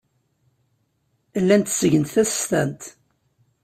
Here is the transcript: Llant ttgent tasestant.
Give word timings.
Llant 1.41 1.67
ttgent 1.77 2.11
tasestant. 2.13 2.81